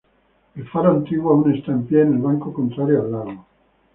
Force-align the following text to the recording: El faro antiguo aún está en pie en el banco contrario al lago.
El 0.55 0.67
faro 0.67 0.89
antiguo 0.89 1.31
aún 1.31 1.53
está 1.53 1.73
en 1.73 1.85
pie 1.85 2.01
en 2.01 2.13
el 2.15 2.21
banco 2.21 2.51
contrario 2.51 3.01
al 3.03 3.11
lago. 3.11 3.45